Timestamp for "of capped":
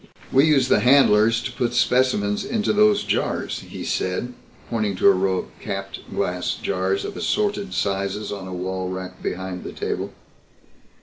5.37-5.99